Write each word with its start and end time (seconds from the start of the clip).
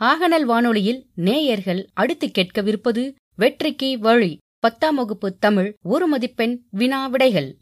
ஆகநல் 0.00 0.44
வானொலியில் 0.44 1.06
நேயர்கள் 1.14 1.88
அடுத்து 1.94 2.26
கேட்கவிருப்பது 2.26 3.14
வெற்றிக்கு 3.34 3.98
வழி 3.98 4.38
பத்தாம் 4.58 4.94
வகுப்பு 4.94 5.38
தமிழ் 5.38 5.76
ஒரு 5.82 6.06
மதிப்பெண் 6.06 6.66
வினா 6.70 7.06
விடைகள். 7.06 7.56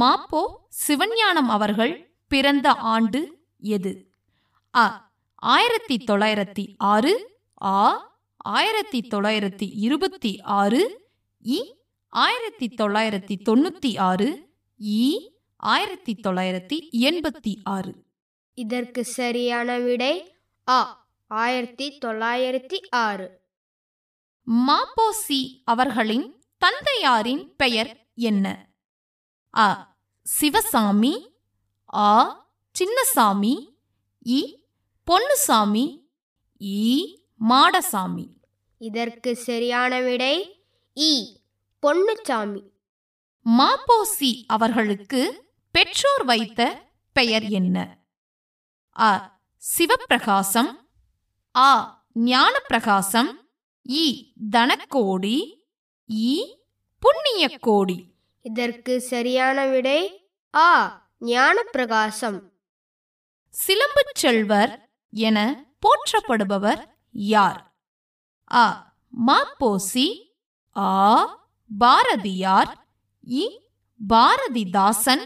மாப்போ 0.00 0.42
சிவஞானம் 0.88 1.48
அவர்கள் 1.48 2.12
பிறந்த 2.28 2.70
ஆண்டு 2.70 3.38
எது? 3.58 4.12
அ. 4.74 5.12
ஆயிரத்தி 5.44 6.04
தொள்ளாயிரத்தி 6.10 6.74
ஆறு 6.78 7.36
ஆ 7.62 8.10
ஆயிரத்தி 8.38 9.00
தொள்ளாயிரத்தி 9.00 9.70
இருபத்தி 9.74 10.40
ஆறு 10.42 11.08
இ 11.44 11.74
ஆயிரத்தி 12.08 12.66
தொள்ளாயிரத்தி 12.66 13.36
தொண்ணூத்தி 13.48 13.98
ஆறு 13.98 14.56
இ 14.80 15.32
ஆயிரத்தி 15.56 16.12
தொள்ளாயிரத்தி 16.12 16.78
எண்பத்தி 16.92 17.56
ஆறு. 17.64 18.04
இதற்கு 18.54 19.04
சரியான 19.04 19.78
விடை 19.78 20.34
ஆ 20.68 21.08
ஆயிரத்தி 21.26 21.98
தொள்ளாயிரத்தி 22.04 22.80
ஆறு. 22.90 23.40
மாப்போசி 24.46 25.62
அவர்களின் 25.64 26.40
தந்தையாரின் 26.58 27.54
பெயர் 27.56 28.08
என்ன? 28.14 28.66
அ 29.56 29.96
சிவசாமி 30.22 31.42
ஆ 31.94 32.10
சின்னசாமி 32.74 33.54
இ 34.26 34.63
பொன்னுசாமி 35.08 36.08
இ. 36.60 37.04
மாடசாமி. 37.40 38.26
இதற்கு 38.78 39.34
சரியான 39.36 40.00
விடை 40.00 40.64
இ. 40.96 41.40
பொன்னுச்சாமி 41.82 42.62
மாப்போசி 43.46 44.44
அவர்களுக்கு 44.46 45.46
பெற்றோர் 45.70 46.24
வைத்த 46.24 46.60
பெயர் 47.12 47.42
என்ன? 47.42 47.76
அ. 49.00 49.40
சிவப்பிரகாசம் 49.62 50.72
ஆ. 51.54 51.70
ஞானப்பிரகாசம் 52.20 53.30
இ. 53.86 54.34
தனக்கோடி 54.50 55.66
இ. 56.08 56.58
புண்ணியக்கோடி. 57.02 57.98
இதற்கு 58.42 59.00
சரியான 59.00 59.66
விடை 59.66 60.00
ஆ. 60.54 60.70
ஞானப்பிரகாசம். 61.20 62.40
சிலம்புச் 63.54 64.14
செல்வர் 64.14 64.83
என 65.14 65.38
போற்றப்படுபவர் 65.82 66.80
யார்? 67.12 67.60
அ. 68.50 68.66
மாப்போசி 69.26 70.06
ஆ. 70.76 70.90
பாரதியார் 71.70 72.70
இ. 73.26 73.44
பாரதிதாசன் 74.00 75.24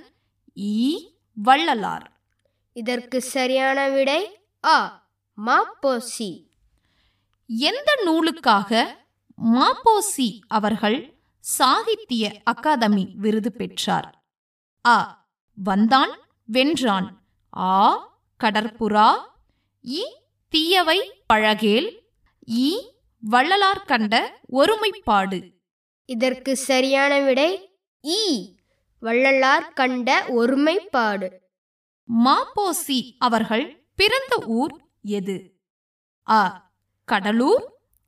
இ. 0.57 0.77
வள்ளலார். 1.37 2.07
இதற்கு 2.77 3.21
சரியான 3.21 3.89
விடை 3.89 4.21
ஆ 4.65 4.77
மாப்போசி. 5.39 6.31
எந்த 7.51 8.03
நூலுக்காக 8.05 8.71
மாப்போசி 9.39 10.41
அவர்கள் 10.49 10.99
சாகித்ய 11.45 12.43
அகாதமி 12.51 13.15
விருது 13.17 13.53
பெற்றார்? 13.53 14.09
அ. 14.85 14.99
வந்தான் 15.59 16.13
வென்றான். 16.49 17.09
ஆ. 17.57 17.77
கடற்புறா 18.41 19.09
இ 19.89 20.01
தீயவை 20.53 20.99
பழகேல் 21.27 21.89
இ 22.61 22.69
வள்ளலார் 23.23 23.85
கண்ட 23.85 24.15
ஒருமைப்பாடு. 24.47 25.39
இதற்கு 26.09 26.57
சரியான 26.57 27.21
விடை 27.21 27.51
இ 28.05 28.23
வள்ளலார் 29.03 29.73
கண்ட 29.73 30.25
ஒருமைப்பாடு. 30.29 31.29
மாப்போசி 32.09 32.99
அவர்கள் 33.19 33.67
பிறந்த 33.95 34.47
ஊர் 34.47 34.75
எது? 35.19 35.37
அ. 36.27 36.43
கடலூர் 37.09 37.65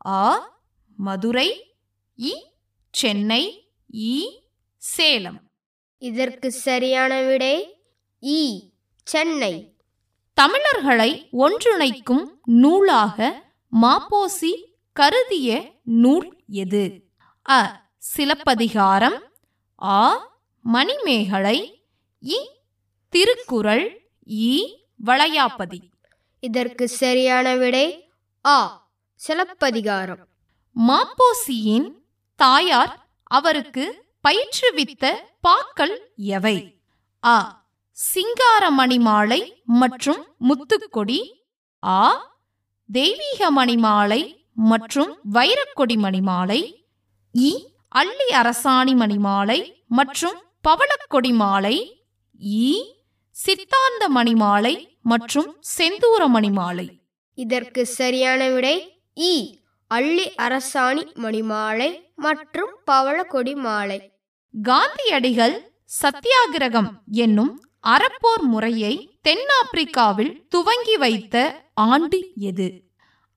ஆ 0.06 0.22
மதுரை 0.99 1.49
இ. 2.19 2.34
சென்னை 2.94 3.43
இ. 3.93 4.16
சேலம். 4.82 5.41
இதற்கு 6.03 6.50
சரியான 6.50 7.21
விடை 7.21 7.56
இ 8.22 8.43
சென்னை. 9.06 9.55
தமிழர்களை 10.41 11.31
ஒன்றிணைக்கும் 11.33 12.31
நூலாக 12.45 13.43
மாப்போசி 13.83 14.53
கருதிய 14.93 15.73
நூல் 15.83 16.43
எது? 16.47 17.09
அ. 17.51 17.89
சிலப்பதிகாரம். 17.99 19.23
ஆ. 19.83 20.31
மணிமேகலை. 20.62 21.83
இ. 22.23 22.39
திருக்குறள். 23.09 24.12
இ. 24.27 24.75
வளையாபதி. 24.97 25.91
இதற்கு 26.41 26.89
சரியான 26.89 27.55
விடை 27.55 28.11
ஆ. 28.47 28.89
சிலப்பதிகாரம். 29.15 30.29
மாப்போசியின் 30.77 32.03
தாயார் 32.37 33.09
அவருக்கு 33.23 34.09
பயிற்றுவித்த 34.29 35.15
பாக்கள் 35.41 36.12
எவை? 36.15 36.81
அ 37.97 38.03
சிங்காரமணிமாலை 38.05 39.39
மற்றும் 39.81 40.23
முத்துக்கொடி. 40.41 41.19
ஆ 41.83 42.03
தெய்வீக 42.89 43.51
மணிமாலை 43.51 44.21
மற்றும் 44.71 45.12
வைரக்கொடி 45.37 45.97
மணிமாலை 46.05 46.61
இ 47.34 47.50
அள்ளி 47.93 48.29
அரசாணி 48.41 48.95
மணிமாலை 49.03 49.59
மற்றும் 49.91 50.39
பவளக்கொடி 50.65 51.33
மாலை. 51.34 51.77
இ 52.65 52.73
சித்தாந்த 53.37 54.05
மணிமாலை 54.17 54.75
மற்றும் 55.05 55.50
செந்தூர 55.77 56.23
மணிமாலை 56.29 56.87
இதற்கு 57.39 57.83
சரியான 57.99 58.41
விடை 58.55 58.77
இ 59.31 59.34
அள்ளி 59.91 60.27
அரசாணி 60.47 61.05
மணிமாலை 61.25 61.91
மற்றும் 62.19 62.73
பவளக்கொடி 62.87 63.55
மாலை. 63.67 63.99
காந்தியடிகள் 64.55 65.56
சத்தியாகிரகம் 65.93 66.91
என்னும் 67.23 67.53
அறப்போர் 67.89 68.43
முறையை 68.43 69.19
தென்னாப்பிரிக்காவில் 69.29 70.49
துவங்கி 70.49 70.97
வைத்த 70.97 71.65
ஆண்டு 71.75 72.33
எது? 72.37 72.91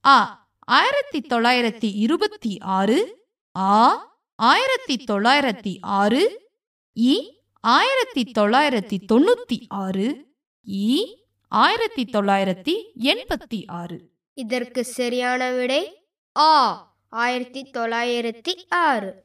அ 0.06 0.38
ஆயிரத்தி 0.60 1.20
தொள்ளாயிரத்தி 1.20 1.96
இருபத்தி 1.96 2.60
ஆறு. 2.60 3.26
ஆ 3.56 4.16
ஆயிரத்தி 4.36 5.04
தொள்ளாயிரத்தி 5.08 5.78
ஆறு. 5.82 6.52
இ 6.96 7.42
ஆயிரத்தி 7.60 8.32
தொள்ளாயிரத்தி 8.38 8.98
தொண்ணூத்தி 9.14 9.66
ஆறு. 9.68 10.26
இ 10.68 11.16
ஆயிரத்தி 11.48 12.04
தொள்ளாயிரத்தி 12.04 12.84
எண்பத்தி 13.00 13.64
ஆறு. 13.68 14.10
இதற்கு 14.34 14.84
சரியான 14.84 15.52
விடை 15.52 16.08
ஆ 16.38 16.96
ஆயிரத்தி 17.10 17.64
தொள்ளாயிரத்தி 17.64 18.54
ஆறு. 18.70 19.24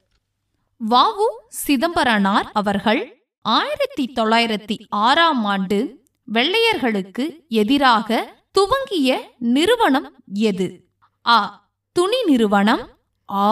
வாவு 0.90 1.26
சிதம்பரனார் 1.48 2.50
அவர்கள் 2.52 3.17
ஆயிரத்தி 3.48 4.04
தொள்ளாயிரத்தி 4.16 4.76
ஆறாம் 4.88 5.44
ஆண்டு 5.44 5.78
வெள்ளையர்களுக்கு 6.32 7.24
எதிராக 7.48 8.10
துவங்கிய 8.50 9.10
நிறுவனம் 9.38 10.08
எது? 10.34 10.66
அ 11.26 11.38
துணி 11.92 12.22
நிறுவனம். 12.24 12.82
ஆ 13.32 13.48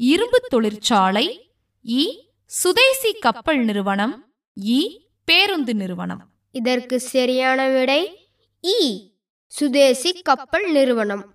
இரும்பு 0.00 0.40
தொழிற்சாலை. 0.48 1.26
இ 1.84 2.04
சுதேசி 2.46 3.12
கப்பல் 3.12 3.64
நிறுவனம். 3.64 4.14
இ 4.60 4.80
பேருந்து 5.24 5.74
நிறுவனம். 5.74 6.22
இதற்கு 6.50 7.00
சரியான 7.00 7.68
விடை 7.68 8.30
இ 8.64 8.80
சுதேசி 9.46 10.12
கப்பல் 10.12 10.72
நிறுவனம். 10.72 11.34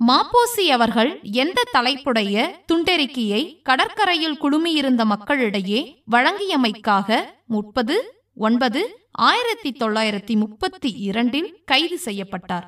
மாப்போசி 0.00 0.70
அவர்கள் 0.70 1.20
எந்த 1.22 1.62
தலைப்புடைய 1.72 2.50
துண்டெருக்கியை 2.72 3.62
கடற்கரையில் 3.62 4.40
குழுமியிருந்த 4.40 5.04
மக்களிடையே 5.04 6.02
வழங்கியமைக்காக 6.10 7.26
முப்பது 7.46 8.20
ஒன்பது 8.34 9.06
ஆயிரத்தி 9.10 9.70
தொள்ளாயிரத்தி 9.70 10.36
முப்பத்தி 10.36 10.90
இரண்டில் 10.90 11.62
கைது 11.64 11.98
செய்யப்பட்டார். 11.98 12.66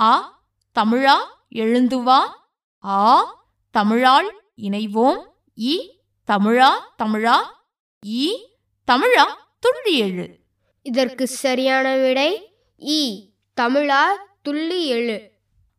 ஆ 0.00 0.42
தமிழா 0.80 1.16
எழுந்துவா. 1.54 2.20
ஆ 2.84 3.24
தமிழால் 3.70 4.30
இணைவோம். 4.56 5.20
இ 5.58 5.76
தமிழா 6.28 6.70
தமிழா. 7.02 7.36
இ 8.06 8.30
தமிழா 8.88 9.24
துள்ளி 9.58 9.98
எழு 9.98 10.38
இதற்கு 10.82 11.26
சரியான 11.26 11.96
விடை 11.96 12.56
இ 12.78 13.32
தமிழா 13.60 14.02
துள்ளி 14.42 14.86
எழு 14.86 15.33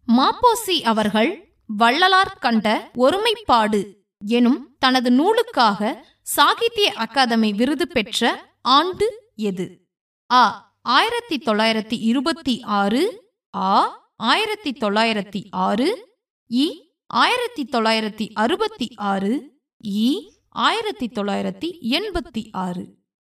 மாப்போசி 0.08 0.82
அவர்கள் 0.82 1.54
வள்ளலார் 1.66 2.40
கண்ட 2.40 2.92
ஒருமைப்பாடு 2.96 4.04
எனும் 4.20 4.76
தனது 4.80 5.12
நூலுக்காக 5.12 6.06
சாகித்ய 6.22 6.94
அகாதமி 6.98 7.56
விருது 7.56 7.88
பெற்ற 7.88 8.52
ஆண்டு 8.62 9.30
எது? 9.36 9.88
ஆ 10.34 10.74
ஆயிரத்தி 10.82 11.38
தொள்ளாயிரத்தி 11.38 12.00
இருபத்தி 12.00 12.62
ஆறு 12.62 13.30
ஆ 13.56 14.04
ஆயிரத்தி 14.16 14.72
தொள்ளாயிரத்தி 14.72 15.46
ஆறு 15.50 16.18
இ 16.50 16.94
ஆயிரத்தி 17.08 17.68
தொள்ளாயிரத்தி 17.72 18.30
அறுபத்தி 18.34 18.90
ஆறு 18.96 19.62
இ 19.84 20.34
ஆயிரத்தி 20.50 21.08
தொள்ளாயிரத்தி 21.08 21.80
எண்பத்தி 21.82 22.52
ஆறு. 22.52 22.88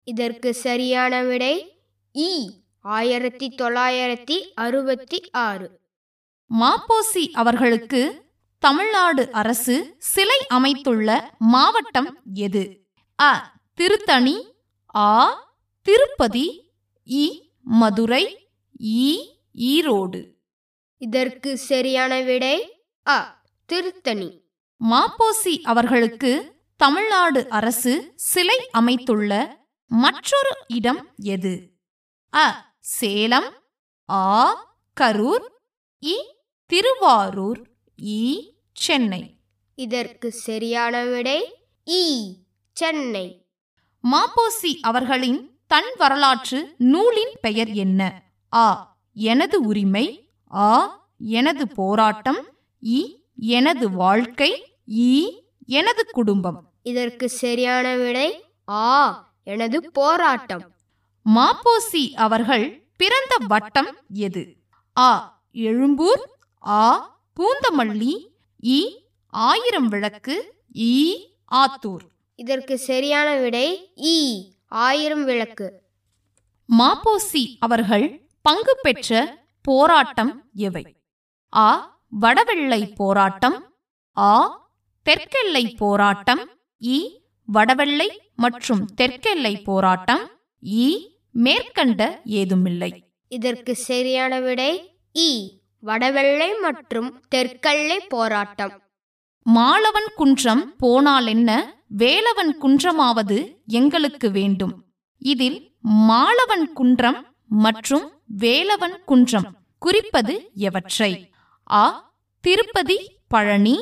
இதற்கு 0.04 0.54
சரியான 0.54 1.22
விடை 1.22 1.82
இ 2.14 2.50
ஆயிரத்தி 2.80 3.54
தொள்ளாயிரத்தி 3.62 4.52
அறுபத்தி 4.54 5.30
ஆறு. 5.30 5.79
மாப்போசி 6.50 7.30
அவர்களுக்கு 7.32 8.00
தமிழ்நாடு 8.62 9.32
அரசு 9.32 9.74
சிலை 9.98 10.38
அமைத்துள்ள 10.48 11.08
மாவட்டம் 11.52 12.08
எது? 12.38 12.62
அ. 13.18 13.32
திருத்தணி 13.78 14.36
ஆ. 14.94 15.12
திருப்பதி 15.86 16.46
இ. 17.08 17.26
மதுரை 17.74 18.24
இ. 18.80 19.10
ஈரோடு. 19.68 20.20
இதற்கு 21.00 21.56
சரியான 21.56 22.20
விடை 22.20 22.56
அ. 23.06 23.18
திருத்தணி. 23.68 24.28
மாப்போசி 24.80 25.62
அவர்களுக்கு 25.62 26.32
தமிழ்நாடு 26.80 27.48
அரசு 27.50 27.94
சிலை 28.24 28.58
அமைத்துள்ள 28.72 29.32
மற்றொரு 29.90 30.52
இடம் 30.74 31.00
எது? 31.28 31.54
அ. 32.32 32.46
சேலம் 32.80 33.48
ஆ. 34.08 34.26
கரூர் 34.96 35.46
இ. 36.02 36.16
திருவாரூர் 36.70 37.60
இ 37.98 38.22
சென்னை. 38.72 39.38
இதற்கு 39.74 40.30
சரியான 40.30 41.04
விடை 41.04 41.40
இ 41.86 42.04
சென்னை. 42.76 43.24
மாப்போசி 44.04 44.80
அவர்களின் 44.80 45.40
தன் 45.66 45.90
வரலாற்று 45.98 46.76
நூலின் 46.78 47.34
பெயர் 47.40 47.68
என்ன? 47.68 48.00
ஆ 48.52 48.66
எனது 49.14 49.60
உரிமை 49.62 50.06
ஆ 50.52 50.70
எனது 51.18 51.68
போராட்டம் 51.68 52.40
இ 52.82 53.00
எனது 53.36 53.90
வாழ்க்கை 53.90 54.50
இ 54.86 55.12
எனது 55.66 56.04
குடும்பம். 56.06 56.72
இதற்கு 56.82 57.28
சரியான 57.28 57.96
விடை 57.96 58.44
ஆ 58.68 58.88
எனது 59.44 59.90
போராட்டம். 59.92 60.64
மாப்போசி 61.26 62.14
அவர்கள் 62.14 62.92
பிறந்த 62.96 63.34
வட்டம் 63.46 63.96
எது? 64.08 64.42
ஆ 64.96 65.10
எழும்பூர் 65.52 66.38
ஆ 66.64 66.84
பூந்தமல்லி 67.36 68.14
இ 68.62 68.80
ஆயிரம் 69.32 69.88
விளக்கு 69.88 70.34
இ 70.74 70.94
ஆத்தூர். 71.52 72.02
இதற்கு 72.38 72.78
சரியான 72.78 73.36
விடை 73.36 73.66
இ 73.96 74.16
ஆயிரம் 74.68 75.24
விளக்கு. 75.24 75.66
மாப்போசி 76.68 77.56
அவர்கள் 77.58 78.06
பங்கு 78.42 78.74
பெற்ற 78.82 79.38
போராட்டம் 79.64 80.32
எவை? 80.54 80.84
ஆ 81.52 81.68
வடவெள்ளை 82.08 82.82
போராட்டம் 82.92 83.58
ஆ 84.16 84.34
தெற்கெல்லை 85.06 85.64
போராட்டம் 85.74 86.42
இ 86.82 86.98
வடவெள்ளை 87.48 88.08
மற்றும் 88.34 88.84
தெற்கெல்லை 88.94 89.62
போராட்டம் 89.62 90.24
இ 90.62 90.88
மேற்கண்ட 91.30 92.02
ஏதுமில்லை. 92.24 92.92
இதற்கு 93.32 93.74
சரியான 93.74 94.40
விடை 94.40 94.72
இ 95.14 95.59
வடவெள்ளை 95.82 96.54
மற்றும் 96.60 97.20
தெற்கல்லை 97.28 97.98
போராட்டம். 98.08 98.72
மாலவன் 99.46 100.10
குன்றம் 100.14 100.74
போனாலென்ன? 100.82 101.50
வேலவன் 101.96 102.52
குன்றமாவது 102.62 103.38
எங்களுக்கு 103.66 104.30
வேண்டும். 104.30 104.74
இதில் 105.22 105.58
மாலவன் 106.08 106.66
குன்றம் 106.72 107.20
மற்றும் 107.48 108.06
வேலவன் 108.36 108.96
குன்றம் 109.04 109.48
குறிப்பது 109.78 110.34
எவற்றை? 110.68 111.12
ஆ 111.70 111.84
திருப்பதி 112.44 112.98
பழனி 113.28 113.78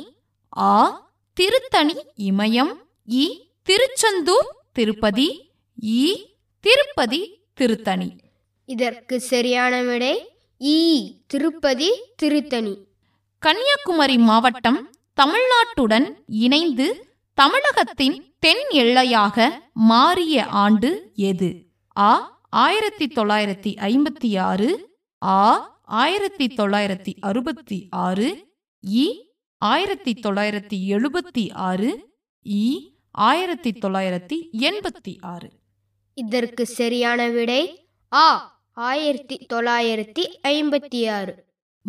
ஆ 0.58 0.74
திருத்தணி 1.36 1.96
இமயம் 2.30 2.72
இ 3.08 3.24
திருச்செந்தூர் 3.62 4.48
திருப்பதி 4.72 5.28
இ 5.82 6.04
திருப்பதி 6.64 7.20
திருத்தணி. 7.54 8.08
இதற்கு 8.68 9.20
சரியான 9.20 9.82
விடை 9.82 10.14
இ 10.60 10.78
திருப்பதி 11.26 11.90
திருத்தணி. 12.16 12.74
கன்னியாகுமரி 13.42 14.18
மாவட்டம் 14.18 14.80
தமிழ்நாட்டுடன் 15.18 16.06
இணைந்து 16.26 16.86
தமிழகத்தின் 17.38 18.16
தென் 18.38 18.64
எல்லையாக 18.72 19.36
மாறிய 19.74 20.46
ஆண்டு 20.56 20.90
எது? 21.14 21.50
ஆ 21.96 22.10
ஆயிரத்தி 22.56 23.06
தொள்ளாயிரத்தி 23.06 23.76
ஐம்பத்தி 23.88 24.38
ஆறு 24.40 24.68
ஆ 25.22 25.40
ஆயிரத்தி 25.84 26.46
தொள்ளாயிரத்தி 26.48 27.14
அறுபத்தி 27.20 27.88
ஆறு 27.90 28.28
இ 28.84 29.06
ஆயிரத்தி 29.62 30.12
தொள்ளாயிரத்தி 30.20 30.76
எழுபத்தி 30.88 31.44
ஆறு 31.52 31.90
இ 32.46 32.68
ஆயிரத்தி 33.14 33.72
தொள்ளாயிரத்தி 33.72 34.36
எண்பத்தி 34.60 35.14
ஆறு 35.24 35.48
இதற்கு 36.16 36.66
சரியான 36.66 37.28
விடை 37.28 37.62
ஆ 38.12 38.57
ஆயிரத்தி 38.80 39.46
தொள்ளாயிரத்தி 39.52 40.24
ஐம்பத்தி 40.48 41.10
ஆறு. 41.10 41.44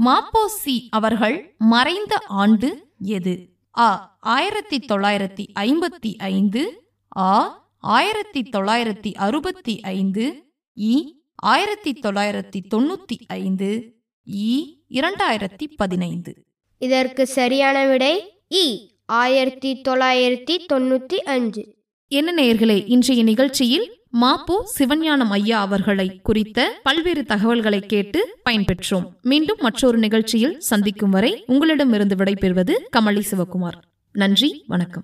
மாப்போசி 0.05 0.87
அவர்கள் 0.89 1.55
மறைந்த 1.57 2.21
ஆண்டு 2.27 2.87
எது? 2.99 3.49
ஆ 3.77 4.17
ஆயிரத்தி 4.19 4.77
தொள்ளாயிரத்தி 4.77 5.45
ஐம்பத்தி 5.59 6.15
ஐந்து. 6.17 6.83
ஆ 7.17 7.63
ஆயிரத்தி 7.77 8.41
தொள்ளாயிரத்தி 8.41 9.13
அறுபத்தி 9.13 9.79
ஐந்து. 9.81 10.43
இ 10.77 11.03
ஆயிரத்தி 11.35 11.91
தொள்ளாயிரத்தி 11.91 12.61
தொண்ணூத்தி 12.75 13.17
ஐந்து. 13.27 13.95
இ 14.31 14.77
இரண்டாயிரத்தி 14.89 15.75
பதினைந்து. 15.75 16.43
இதற்கு 16.77 17.27
சரியான 17.27 17.85
விடை 17.85 18.43
இ 18.49 18.91
ஆயிரத்தி 19.05 19.81
தொள்ளாயிரத்தி 19.87 20.65
தொண்ணூத்தி 20.73 21.15
அஞ்சு. 21.15 21.77
என்ன 22.11 22.43
நேயர்களே 22.43 22.83
இன்றைய 22.85 23.23
நிகழ்ச்சியில் 23.23 23.99
மாப்போ 24.21 24.55
சிவஞானம் 24.79 25.29
ஐயா 25.29 25.59
அவர்களை 25.59 26.19
குறித்த 26.23 26.79
பல்வேறு 26.83 27.25
தகவல்களை 27.25 27.79
கேட்டு 27.79 28.39
பயன்பெற்றோம். 28.49 29.05
மீண்டும் 29.21 29.57
மற்றொரு 29.59 29.97
நிகழ்ச்சியில் 29.97 30.59
சந்திக்கும் 30.59 31.09
வரை 31.09 31.43
உங்களிடமிருந்து 31.47 32.15
விடைபெறுவது 32.15 32.71
கமலி 32.97 33.21
சிவகுமார். 33.31 33.77
நன்றி 34.11 34.63
வணக்கம். 34.67 35.03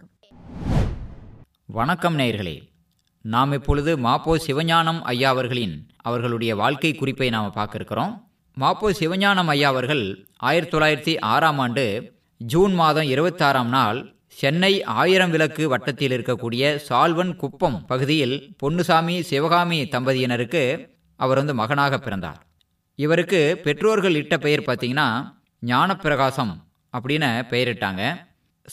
வணக்கம் 1.66 2.18
நேயர்களே. 2.18 2.62
நாம் 3.22 3.52
இப்பொழுது 3.52 3.98
மாப்போ 3.98 4.36
சிவஞானம் 4.48 5.02
ஐயா 5.02 5.30
அவர்களின் 5.30 5.88
அவர்களுடைய 5.98 6.56
வாழ்க்கை 6.56 6.94
குறிப்பை 6.94 7.30
நாம் 7.30 7.52
பார்க்க 7.52 7.76
இருக்கிறோம் 7.76 8.34
மாப்போ 8.60 8.90
சிவஞானம் 9.00 9.48
ஐயா 9.48 9.70
அவர்கள் 9.70 10.26
ஆயிரத்தி 10.38 10.78
தொள்ளாயிரத்தி 10.78 11.20
ஆறாம் 11.20 11.60
ஆண்டு 11.60 12.14
ஜூன் 12.38 12.74
மாதம் 12.74 13.04
இருபத்தாறாம் 13.04 13.68
நாள் 13.68 14.16
சென்னை 14.38 14.72
ஆயிரம் 14.84 15.30
விளக்கு 15.30 15.64
வட்டத்தில் 15.70 16.14
இருக்கக்கூடிய 16.16 16.64
சால்வன் 16.88 17.34
குப்பம் 17.36 17.78
பகுதியில் 17.88 18.36
பொன்னுசாமி 18.64 19.16
சிவகாமி 19.22 19.80
தம்பதியினருக்கு 19.84 20.64
அவர் 21.20 21.38
வந்து 21.38 21.54
மகனாக 21.54 22.00
பிறந்தார். 22.00 22.40
இவருக்கு 23.00 23.40
பெற்றோர்கள் 23.64 24.16
இட்ட 24.16 24.38
பெயர் 24.38 24.68
பார்த்தீங்கன்னா 24.68 25.08
ஞானப்பிரகாசம் 25.66 26.54
அப்படின்னு 26.94 27.30
பெயரிட்டாங்க. 27.54 28.02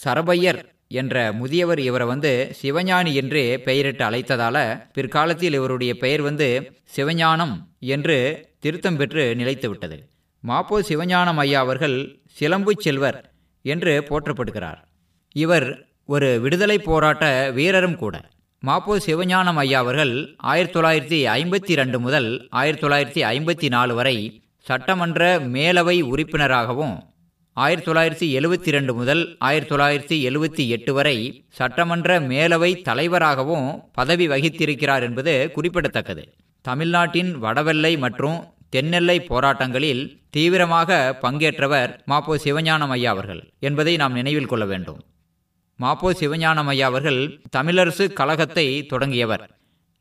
சரபையர் 0.05 0.61
என்ற 1.01 1.17
முதியவர் 1.33 1.79
இவரை 1.79 2.07
வந்து 2.07 2.33
சிவஞானி 2.63 3.13
என்று 3.15 3.61
பெயரிட்டு 3.65 4.05
அழைத்ததால 4.05 4.57
பிற்காலத்தில் 4.93 5.53
இவருடைய 5.53 5.95
பெயர் 5.95 6.23
வந்து 6.23 6.49
சிவஞானம் 6.97 7.55
என்று 7.95 8.17
திருத்தம் 8.61 8.97
பெற்று 8.97 9.35
நிலைத்து 9.37 9.69
விட்டது. 9.69 9.99
மாப்போ 10.45 10.79
சிவஞானம் 10.89 11.41
ஐயா 11.45 11.61
அவர்கள் 11.61 11.97
சிலம்பு 12.33 12.75
செல்வர் 12.79 13.19
என்று 13.65 13.95
போற்றப்படுகிறார். 14.09 14.81
இவர் 15.33 15.67
ஒரு 16.15 16.29
விடுதலை 16.45 16.79
போராட்ட 16.87 17.25
வீரரும் 17.59 17.99
கூட. 18.03 18.15
மாப்போ 18.63 18.95
சிவஞானம் 19.07 19.59
ஐயா 19.63 19.79
அவர்கள் 19.85 20.13
ஆயிரத்தி 20.51 20.75
தொள்ளாயிரத்தி 20.77 21.19
ஐம்பத்தி 21.39 21.75
ரெண்டு 21.81 21.99
முதல் 22.05 22.29
ஆயிரத்தி 22.61 22.85
தொள்ளாயிரத்தி 22.85 23.23
ஐம்பத்தி 23.35 23.69
நாலு 23.75 23.93
வரை 23.99 24.17
சட்டமன்ற 24.69 25.23
மேலவை 25.55 25.97
உறுப்பினராகவும் 26.13 26.95
ஆயிரத்தி 27.57 27.89
தொள்ளாயிரத்தி 27.89 28.27
எழுவத்தி 28.39 28.71
ரெண்டு 28.77 28.93
முதல் 28.99 29.23
ஆயிரத்தி 29.49 29.73
தொள்ளாயிரத்தி 29.73 30.17
எழுவத்தி 30.29 30.65
எட்டு 30.77 30.93
வரை 30.99 31.17
சட்டமன்ற 31.59 32.21
மேலவை 32.31 32.71
தலைவராகவும் 32.89 33.67
பதவி 33.99 34.27
வகித்திருக்கிறார் 34.33 35.07
என்பது 35.09 35.35
குறிப்பிடத்தக்கது. 35.57 36.25
தமிழ்நாட்டின் 36.65 37.33
வடவெல்லை 37.45 37.93
மற்றும் 38.05 38.39
தென்னெல்லை 38.75 39.19
போராட்டங்களில் 39.31 40.03
தீவிரமாக 40.37 41.01
பங்கேற்றவர் 41.25 41.91
மாப்போ 42.11 42.37
சிவஞானம் 42.45 42.95
ஐயா 42.97 43.11
அவர்கள் 43.17 43.43
என்பதை 43.69 43.97
நாம் 44.03 44.19
நினைவில் 44.21 44.51
கொள்ள 44.53 44.65
வேண்டும். 44.65 45.01
மாப்போ 45.81 46.09
சிவஞானம் 46.21 46.65
ஐயா 46.65 46.87
அவர்கள் 46.87 47.41
தமிழரசு 47.57 48.13
கழகத்தை 48.13 48.87
தொடங்கியவர். 48.87 49.45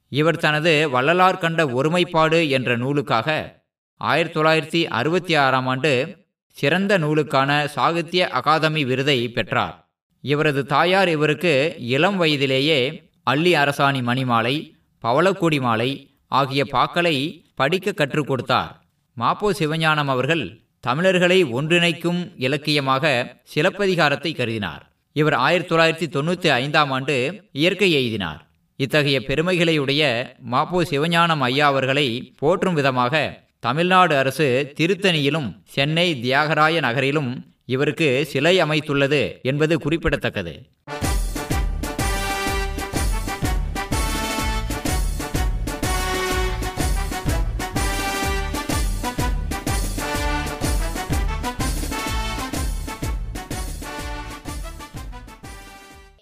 இவர் 0.10 0.38
தனது 0.38 0.90
வள்ளலார் 0.90 1.38
கண்ட 1.38 1.68
ஒருமைப்பாடு 1.68 2.50
என்ற 2.50 2.78
நூலுக்காக 2.78 3.60
ஆயிரத்தி 3.98 4.40
தொள்ளாயிரத்தி 4.40 4.86
அறுபத்தி 4.86 5.36
ஆறாம் 5.36 5.68
ஆண்டு 5.68 6.26
சிறந்த 6.50 6.98
நூலுக்கான 6.98 7.66
சாகித்ய 7.66 8.28
அகாதமி 8.34 8.86
விருதை 8.86 9.30
பெற்றார். 9.30 9.90
இவரது 10.22 10.66
தாயார் 10.66 11.10
இவருக்கு 11.10 11.76
இளம் 11.80 12.18
வயதிலேயே 12.18 13.10
அள்ளி 13.24 13.54
அரசாணி 13.54 14.02
மணிமாலை 14.10 14.56
பவளக்கொடி 15.04 15.60
மாலை 15.60 16.20
ஆகிய 16.28 16.64
பாக்களை 16.72 17.44
படிக்க 17.56 17.92
கற்றுக் 17.92 18.28
கொடுத்தார். 18.28 18.86
மாப்போ 19.18 19.50
சிவஞானம் 19.60 20.12
அவர்கள் 20.16 20.60
தமிழர்களை 20.80 21.44
ஒன்றிணைக்கும் 21.46 22.22
இலக்கியமாக 22.38 23.36
சிலப்பதிகாரத்தை 23.44 24.34
கருதினார். 24.34 24.91
இவர் 25.20 25.36
ஆயிரத்தி 25.46 25.72
தொள்ளாயிரத்தி 25.72 26.08
தொண்ணூற்றி 26.16 26.50
ஐந்தாம் 26.62 26.92
ஆண்டு 26.92 27.16
இயற்கை 27.52 27.90
எய்தினார். 28.00 28.40
இத்தகைய 28.80 29.18
பெருமைகளை 29.30 29.78
உடைய 29.78 30.04
மாப்போ 30.52 30.80
சிவஞானம் 30.92 31.44
ஐயா 31.48 31.68
அவர்களை 31.68 32.08
போற்றும் 32.42 32.74
விதமாக 32.74 33.24
தமிழ்நாடு 33.60 34.14
அரசு 34.18 34.48
திருத்தணியிலும் 34.78 35.50
சென்னை 35.76 36.08
தியாகராய 36.24 36.80
நகரிலும் 36.88 37.32
இவருக்கு 37.66 38.10
சிலை 38.32 38.56
அமைத்துள்ளது 38.62 39.22
என்பது 39.42 39.74
குறிப்பிடத்தக்கது. 39.80 40.54